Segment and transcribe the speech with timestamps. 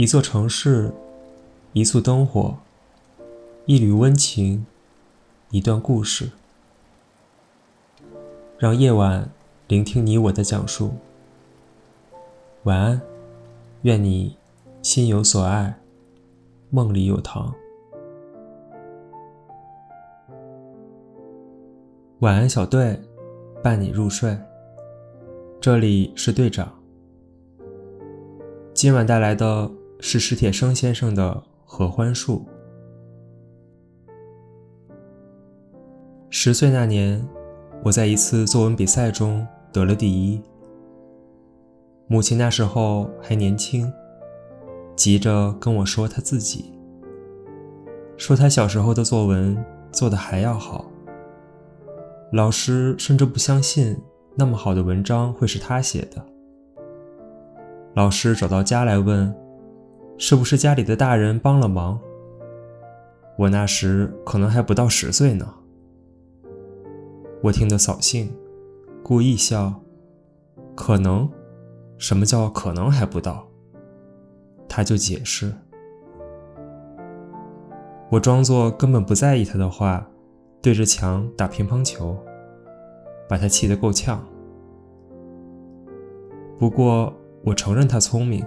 [0.00, 0.90] 一座城市，
[1.74, 2.56] 一簇灯火，
[3.66, 4.64] 一缕温情，
[5.50, 6.30] 一段故事。
[8.56, 9.28] 让夜晚
[9.68, 10.92] 聆听你我的讲述。
[12.62, 13.02] 晚安，
[13.82, 14.38] 愿你
[14.80, 15.78] 心有所爱，
[16.70, 17.54] 梦里有糖。
[22.20, 22.98] 晚安，小队，
[23.62, 24.34] 伴你入睡。
[25.60, 26.72] 这里是队长。
[28.72, 29.70] 今晚带来的。
[30.02, 31.30] 是史铁生先生的
[31.64, 32.46] 《合欢树》。
[36.30, 37.22] 十岁那年，
[37.84, 40.40] 我在一次作文比赛中得了第一。
[42.06, 43.92] 母亲那时候还年轻，
[44.96, 46.72] 急着跟我说她自己，
[48.16, 49.62] 说她小时候的作文
[49.92, 50.90] 做得还要好。
[52.32, 53.96] 老师甚至不相信
[54.34, 56.24] 那么好的文章会是她写的。
[57.94, 59.32] 老师找到家来问。
[60.22, 61.98] 是不是家里的大人帮了忙？
[63.38, 65.54] 我那时可能还不到十岁呢。
[67.42, 68.30] 我听得扫兴，
[69.02, 69.80] 故意笑。
[70.76, 71.26] 可能？
[71.96, 73.48] 什么叫可能还不到？
[74.68, 75.50] 他就解释。
[78.10, 80.06] 我装作根本不在意他的话，
[80.60, 82.14] 对着墙打乒乓球，
[83.26, 84.22] 把他气得够呛。
[86.58, 87.10] 不过
[87.42, 88.44] 我承认他聪明。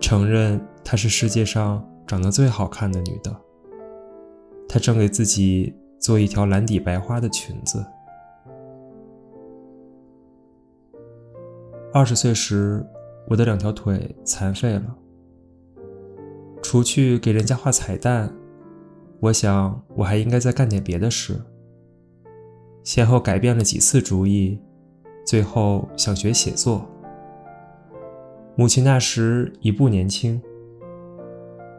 [0.00, 3.34] 承认她是世界上长得最好看的女的。
[4.68, 7.84] 她正给自己做一条蓝底白花的裙子。
[11.92, 12.86] 二十岁时，
[13.28, 14.96] 我的两条腿残废了。
[16.62, 18.30] 除去给人家画彩蛋，
[19.20, 21.40] 我想我还应该再干点别的事。
[22.84, 24.60] 先后改变了几次主意，
[25.26, 26.86] 最后想学写作。
[28.58, 30.42] 母亲那时已不年轻。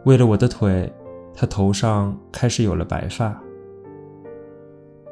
[0.05, 0.89] 为了我的腿，
[1.33, 3.37] 她头上开始有了白发。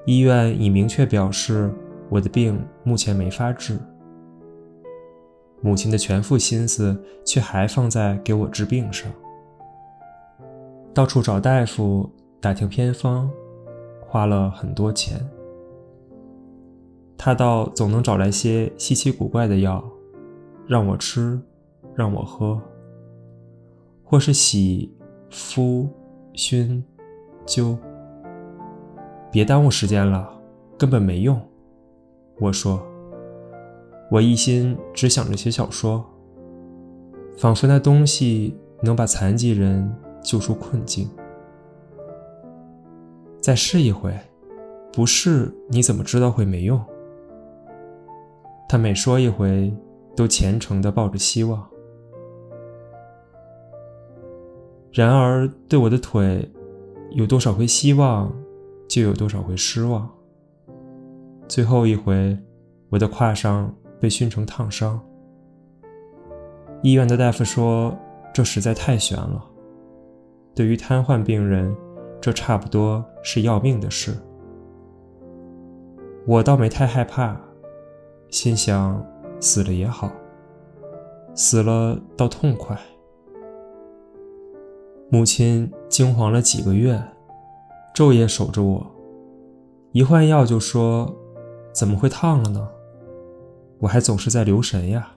[0.06, 1.70] 医院已明确表示，
[2.08, 3.78] 我的病目前没法治。
[5.60, 9.12] 母亲的全副心思却还放在给我治病上，
[10.94, 13.30] 到处找大夫，打听偏方，
[14.00, 15.20] 花了很多钱。
[17.18, 19.84] 他倒总能找来些稀奇古怪的药，
[20.66, 21.38] 让我吃。
[21.98, 22.62] 让我喝，
[24.04, 24.96] 或是洗、
[25.32, 25.90] 敷、
[26.34, 26.84] 熏、
[27.44, 27.76] 灸，
[29.32, 30.30] 别耽误时间了，
[30.78, 31.42] 根本没用。
[32.40, 32.86] 我说，
[34.12, 36.06] 我一心只想着写小说，
[37.36, 39.92] 仿佛那东西能把残疾人
[40.22, 41.10] 救出困境。
[43.42, 44.16] 再试一回，
[44.94, 46.80] 不试你怎么知道会没用？
[48.70, 49.76] 他每说一回，
[50.16, 51.68] 都虔诚地抱着希望。
[54.98, 56.52] 然而，对我的腿，
[57.12, 58.34] 有多少回希望，
[58.90, 60.10] 就有多少回失望。
[61.48, 62.36] 最后一回，
[62.90, 65.00] 我的胯上被熏成烫伤。
[66.82, 67.96] 医院的大夫说，
[68.34, 69.46] 这实在太悬了。
[70.56, 71.76] 对于瘫痪病人，
[72.20, 74.18] 这差不多是要命的事。
[76.26, 77.40] 我倒没太害怕，
[78.32, 79.06] 心想
[79.40, 80.12] 死了也好，
[81.36, 82.76] 死了倒痛快。
[85.10, 87.02] 母亲惊慌了几个月，
[87.96, 88.86] 昼夜守着我，
[89.94, 91.16] 一换药就说
[91.72, 92.68] ：“怎么会烫了呢？”
[93.80, 95.10] 我还总是在留神呀。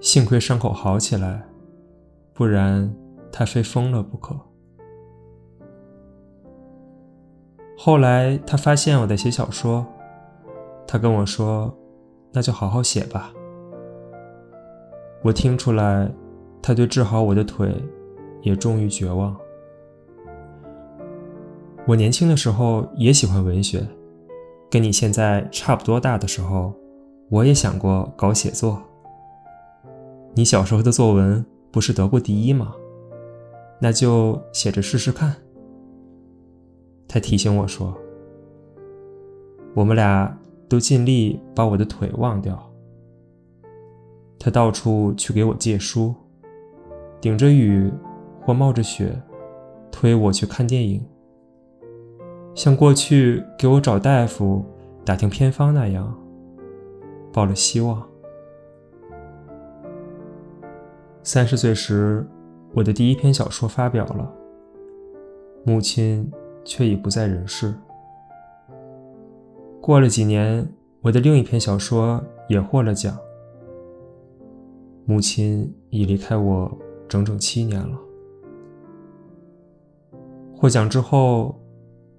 [0.00, 1.42] 幸亏伤口好起来，
[2.32, 2.94] 不然
[3.32, 4.36] 他非疯了不可。
[7.76, 9.84] 后来他发现我在写小说，
[10.86, 11.76] 他跟我说
[12.30, 13.32] ：“那就好好写吧。”
[15.24, 16.08] 我听出来。
[16.62, 17.74] 他对治好我的腿，
[18.42, 19.36] 也终于绝望。
[21.86, 23.86] 我年轻的时候也喜欢文学，
[24.70, 26.74] 跟你现在差不多大的时候，
[27.30, 28.82] 我也想过搞写作。
[30.34, 32.74] 你小时候的作文不是得过第一吗？
[33.80, 35.34] 那就写着试试看。
[37.08, 37.96] 他提醒我说
[39.74, 40.38] ：“我们俩
[40.68, 42.70] 都尽力把我的腿忘掉。”
[44.38, 46.14] 他到处去给我借书。
[47.20, 47.92] 顶着雨
[48.40, 49.20] 或冒着雪，
[49.90, 51.04] 推我去看电影，
[52.54, 54.64] 像过去给我找大夫、
[55.04, 56.16] 打听偏方那样，
[57.32, 58.02] 抱了希望。
[61.22, 62.26] 三十岁时，
[62.72, 64.32] 我的第一篇小说发表了，
[65.64, 66.30] 母亲
[66.64, 67.74] 却已不在人世。
[69.80, 70.66] 过了几年，
[71.02, 73.18] 我的另一篇小说也获了奖，
[75.04, 75.74] 母亲。
[75.90, 76.70] 已离开我
[77.08, 77.98] 整整七年了。
[80.54, 81.58] 获奖之后，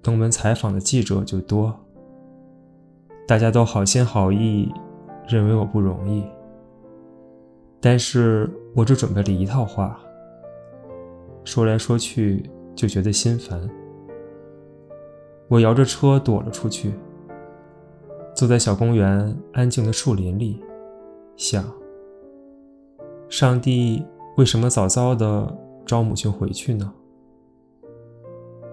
[0.02, 1.78] 登门采访的记者就多，
[3.28, 4.72] 大家都好心好意，
[5.28, 6.24] 认为我不容易。
[7.80, 9.98] 但是我只准备了一套话，
[11.44, 13.68] 说来说去就觉得心烦。
[15.48, 16.92] 我摇着车躲了出去，
[18.34, 20.62] 坐在小公园安静的树林里，
[21.36, 21.64] 想：
[23.28, 24.02] 上帝
[24.40, 25.54] 为什么早早的
[25.84, 26.90] 召母亲回去呢？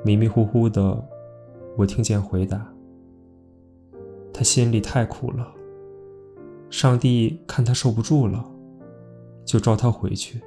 [0.02, 1.06] 迷迷糊糊的，
[1.76, 2.66] 我听见回答
[4.34, 5.46] ：“他心里太苦了，
[6.70, 8.50] 上帝看他受不住了，
[9.44, 10.42] 就召他回去。”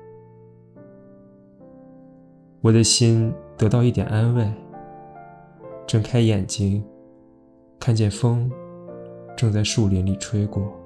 [2.63, 4.51] 我的心得到一点安慰，
[5.87, 6.83] 睁开眼睛，
[7.79, 8.51] 看见风
[9.37, 10.80] 正在树林里吹过。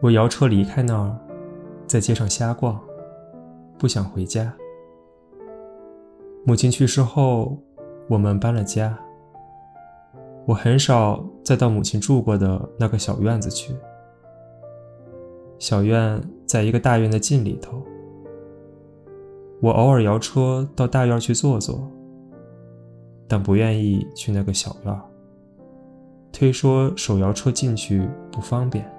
[0.00, 1.16] 我摇车离开那儿，
[1.86, 2.78] 在街上瞎逛，
[3.78, 4.52] 不想回家。
[6.44, 7.56] 母亲去世后，
[8.08, 8.98] 我们搬了家。
[10.46, 13.74] 我很少再到母亲住过的那个小院子去。
[15.58, 17.82] 小院在一个大院的近里头。
[19.62, 21.80] 我偶尔摇车到大院去坐坐，
[23.26, 25.00] 但不愿意去那个小院，
[26.30, 28.93] 推说手摇车进去不方便。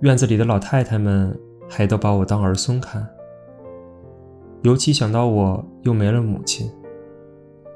[0.00, 1.38] 院子里的老太太们
[1.68, 3.08] 还都把我当儿孙看。
[4.62, 6.70] 尤其想到我又没了母亲，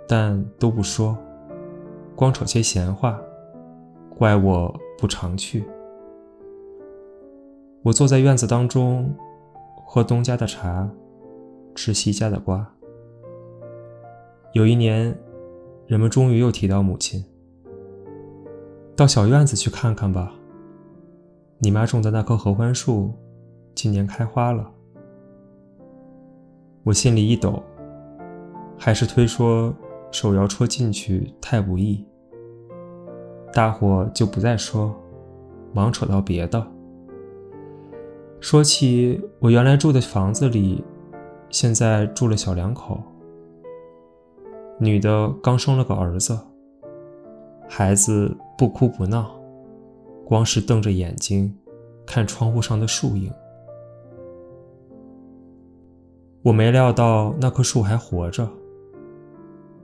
[0.09, 1.17] 但都不说，
[2.17, 3.19] 光扯些闲话，
[4.19, 5.65] 怪我不常去。
[7.83, 9.15] 我坐在院子当中，
[9.87, 10.91] 喝东家的茶，
[11.75, 12.71] 吃西家的瓜。
[14.53, 15.17] 有一年，
[15.87, 17.25] 人们终于又提到母亲，
[18.97, 20.35] 到小院子去看看吧。
[21.63, 23.13] 你妈种的那棵合欢树，
[23.75, 24.73] 今年开花了。
[26.83, 27.63] 我心里一抖，
[28.79, 29.71] 还是推说
[30.11, 32.03] 手摇车进去太不易。
[33.53, 34.97] 大伙就不再说，
[35.75, 36.67] 忙扯到别的。
[38.41, 40.83] 说起我原来住的房子里，
[41.51, 42.99] 现在住了小两口，
[44.79, 46.39] 女的刚生了个儿子，
[47.69, 49.39] 孩子不哭不闹，
[50.31, 51.53] 光是瞪着眼睛
[52.07, 53.33] 看窗户上的树影。
[56.41, 58.49] 我没料到那棵树还活着。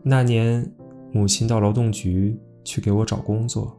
[0.05, 0.73] 那年，
[1.11, 3.77] 母亲到劳动局去给我找工作，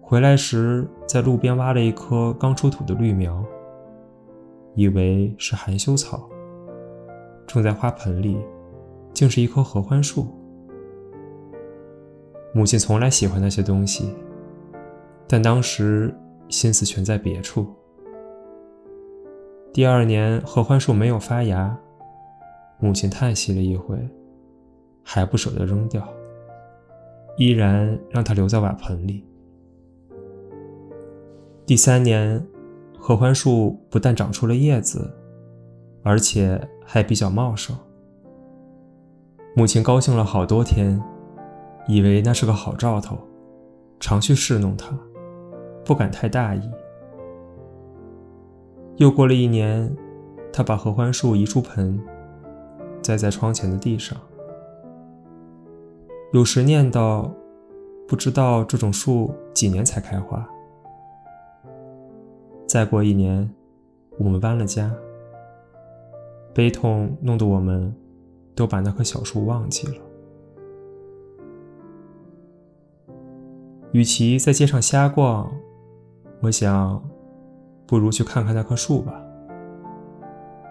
[0.00, 3.44] 回来时在路边挖了一棵刚出土的绿苗，
[4.74, 6.28] 以为是含羞草，
[7.46, 8.36] 种在花盆里，
[9.14, 10.26] 竟是一棵合欢树。
[12.52, 14.12] 母亲从来喜欢那些东西，
[15.28, 16.14] 但当时
[16.48, 17.66] 心思全在别处。
[19.72, 21.76] 第二年，合欢树没有发芽，
[22.78, 23.98] 母亲叹息了一回，
[25.02, 26.06] 还不舍得扔掉，
[27.36, 29.24] 依然让它留在瓦盆里。
[31.66, 32.42] 第三年，
[32.98, 35.12] 合欢树不但长出了叶子，
[36.02, 37.76] 而且还比较茂盛。
[39.54, 41.02] 母亲高兴了好多天，
[41.88, 43.18] 以为那是个好兆头，
[43.98, 44.96] 常去侍弄它，
[45.86, 46.70] 不敢太大意。
[48.96, 49.94] 又过了一年，
[50.52, 51.98] 他把合欢树移出盆，
[53.00, 54.18] 栽在窗前的地上。
[56.32, 57.30] 有时念叨，
[58.08, 60.46] 不知道这种树几年才开花。
[62.66, 63.48] 再过一年，
[64.18, 64.92] 我们搬了家，
[66.52, 67.94] 悲痛弄得我们
[68.54, 69.94] 都把那棵小树忘记了。
[73.92, 75.50] 与其在街上瞎逛，
[76.40, 77.02] 我想。
[77.88, 79.14] 不如去看看那棵树吧。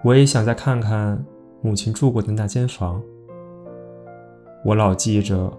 [0.04, 1.18] 我也想再看看
[1.62, 3.02] 母亲住过的那间房。
[4.66, 5.50] 我老记着，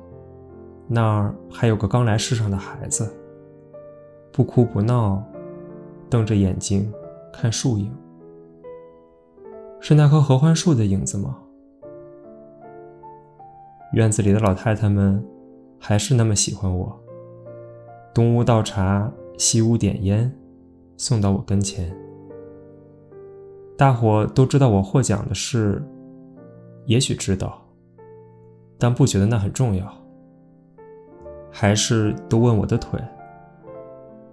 [0.86, 3.10] 那儿还有个刚来世上的孩子，
[4.30, 5.22] 不哭不闹，
[6.10, 6.92] 瞪着眼睛
[7.32, 7.90] 看树影。
[9.80, 11.38] 是那棵合欢树的影子吗？
[13.94, 15.24] 院子里的老太太们
[15.80, 16.94] 还是那么喜欢我，
[18.12, 20.30] 东屋倒茶，西屋点烟。
[20.98, 21.94] 送到我跟前，
[23.76, 25.86] 大伙都知道我获奖的事，
[26.86, 27.62] 也许知道，
[28.78, 29.86] 但不觉得那很重要。
[31.50, 32.98] 还是都问我的腿，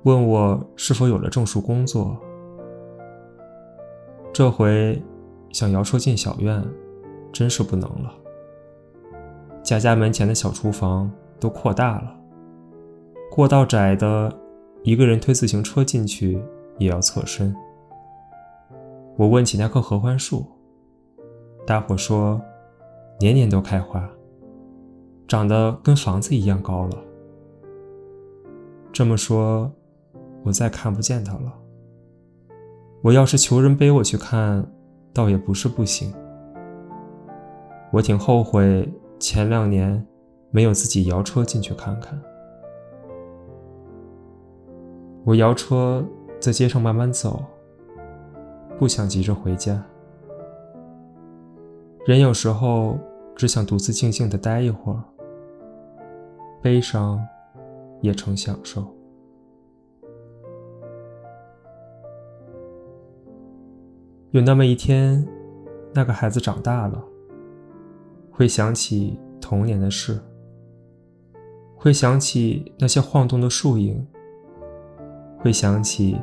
[0.04, 2.18] 问我是否有了正式工作。
[4.32, 5.04] 这回
[5.50, 6.64] 想摇车进小院，
[7.34, 8.14] 真是不能了。
[9.62, 12.16] 家家门前的小厨房都扩大了，
[13.30, 14.34] 过道窄的。
[14.84, 16.42] 一个人推自行车进去
[16.78, 17.56] 也要侧身。
[19.16, 20.46] 我问起那棵合欢树，
[21.66, 22.42] 大伙说
[23.20, 24.10] 年年都开花，
[25.26, 26.98] 长得跟房子一样高了。
[28.92, 29.72] 这么说，
[30.44, 31.54] 我再看不见它了。
[33.02, 34.70] 我要是求人背我去看，
[35.14, 36.14] 倒也不是不行。
[37.94, 40.06] 我挺后悔前两年
[40.52, 42.22] 没有自己摇车进去看看。
[45.26, 46.06] 我摇车
[46.38, 47.42] 在街上慢慢走，
[48.78, 49.82] 不想急着回家。
[52.06, 53.00] 人有时候
[53.34, 55.02] 只想独自静静的待一会儿，
[56.62, 57.26] 悲伤
[58.02, 58.86] 也成享受。
[64.32, 65.26] 有那么一天，
[65.94, 67.02] 那个孩子长大了，
[68.30, 70.20] 会想起童年的事，
[71.78, 74.06] 会想起那些晃动的树影。
[75.44, 76.18] 会想起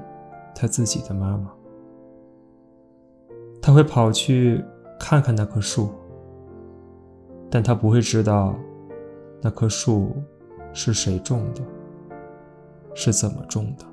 [0.55, 1.53] 他自己的妈妈，
[3.61, 4.65] 他会跑去
[4.99, 5.91] 看看那棵树，
[7.51, 8.57] 但他不会知道
[9.43, 10.17] 那棵树
[10.73, 11.61] 是谁种的，
[12.95, 13.85] 是怎么种的。